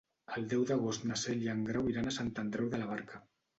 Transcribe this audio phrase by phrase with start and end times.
[0.37, 3.25] El deu d'agost na Cel i en Grau iran a Sant Andreu de la Barca.